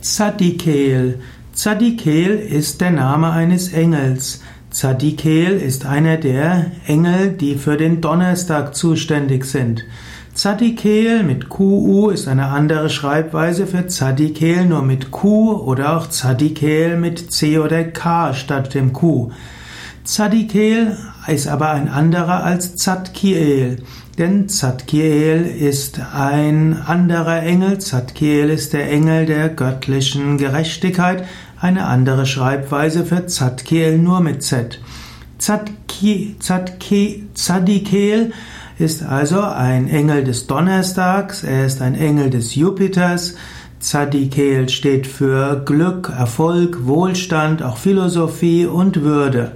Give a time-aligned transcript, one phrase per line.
[0.00, 1.20] Zadikel.
[1.52, 4.42] Zadikel ist der Name eines Engels.
[4.70, 9.84] Zadikel ist einer der Engel, die für den Donnerstag zuständig sind.
[10.34, 16.96] Zadikel mit QU ist eine andere Schreibweise für Zadikel nur mit Q oder auch Zadikel
[16.96, 19.32] mit C oder K statt dem Q.
[20.04, 20.96] Zadikel
[21.28, 23.82] ist aber ein anderer als Zadkiel,
[24.18, 27.78] denn Zadkiel ist ein anderer Engel.
[27.78, 31.24] Zadkiel ist der Engel der göttlichen Gerechtigkeit,
[31.60, 34.80] eine andere Schreibweise für Zadkiel nur mit Z.
[35.38, 38.32] Zadki, Zadki, Zadikel
[38.78, 43.34] ist also ein Engel des Donnerstags, er ist ein Engel des Jupiters.
[43.80, 49.52] Zadikel steht für Glück, Erfolg, Wohlstand, auch Philosophie und Würde.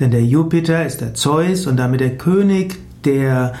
[0.00, 3.54] Denn der Jupiter ist der Zeus und damit der König der,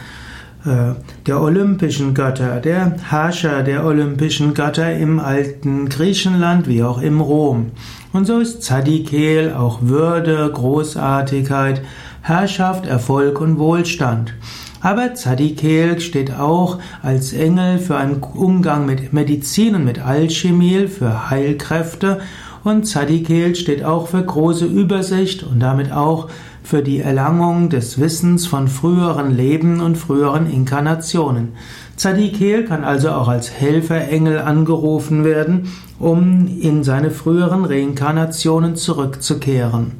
[0.64, 0.92] äh,
[1.26, 7.72] der olympischen Götter, der Herrscher der olympischen Götter im alten Griechenland wie auch im Rom.
[8.12, 11.82] Und so ist Zadikel auch Würde, Großartigkeit,
[12.20, 14.34] Herrschaft, Erfolg und Wohlstand.
[14.80, 21.30] Aber Zadikel steht auch als Engel für einen Umgang mit Medizin und mit Alchemie, für
[21.30, 22.20] Heilkräfte
[22.66, 26.28] und Zadikel steht auch für große Übersicht und damit auch
[26.62, 31.52] für die Erlangung des Wissens von früheren Leben und früheren Inkarnationen.
[31.94, 39.92] Zadikel kann also auch als Helferengel angerufen werden, um in seine früheren Reinkarnationen zurückzukehren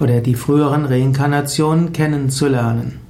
[0.00, 3.07] oder die früheren Reinkarnationen kennenzulernen.